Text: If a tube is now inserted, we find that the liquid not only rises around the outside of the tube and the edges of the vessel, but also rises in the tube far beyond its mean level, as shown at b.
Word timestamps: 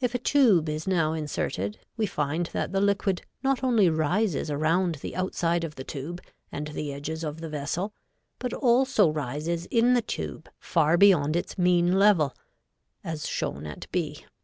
If 0.00 0.14
a 0.14 0.18
tube 0.18 0.68
is 0.68 0.86
now 0.86 1.12
inserted, 1.12 1.80
we 1.96 2.06
find 2.06 2.46
that 2.52 2.70
the 2.70 2.80
liquid 2.80 3.22
not 3.42 3.64
only 3.64 3.90
rises 3.90 4.48
around 4.48 4.94
the 4.96 5.16
outside 5.16 5.64
of 5.64 5.74
the 5.74 5.82
tube 5.82 6.20
and 6.52 6.68
the 6.68 6.92
edges 6.92 7.24
of 7.24 7.40
the 7.40 7.48
vessel, 7.48 7.92
but 8.38 8.52
also 8.52 9.10
rises 9.10 9.66
in 9.66 9.94
the 9.94 10.02
tube 10.02 10.48
far 10.60 10.96
beyond 10.96 11.34
its 11.34 11.58
mean 11.58 11.98
level, 11.98 12.32
as 13.02 13.26
shown 13.26 13.66
at 13.66 13.90
b. 13.90 14.24